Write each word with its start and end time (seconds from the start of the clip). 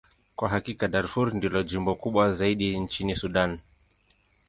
Kwa 0.35 0.49
hakika, 0.49 0.87
Darfur 0.87 1.35
ndilo 1.35 1.63
jimbo 1.63 1.95
kubwa 1.95 2.33
zaidi 2.33 2.79
nchini 2.79 3.15
Sudan. 3.15 3.59